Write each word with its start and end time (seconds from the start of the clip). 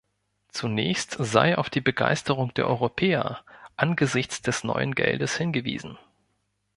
Zunächst 0.47 1.17
sei 1.19 1.59
auf 1.59 1.69
die 1.69 1.79
Begeisterung 1.79 2.55
der 2.55 2.65
Europäer 2.65 3.43
angesichts 3.75 4.41
des 4.41 4.63
neuen 4.63 4.95
Geldes 4.95 5.37
hingewiesen. 5.37 5.99